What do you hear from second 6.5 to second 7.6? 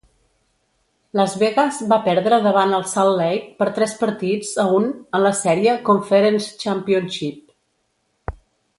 Championship.